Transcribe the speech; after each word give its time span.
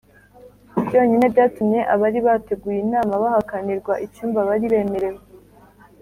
byonyine 0.85 1.25
byatumye 1.33 1.79
abari 1.93 2.19
bateguye 2.27 2.79
inama 2.85 3.13
bahakanirwa 3.23 3.93
icyumba 4.05 4.39
bari 4.49 4.65
bemerewe. 4.73 5.21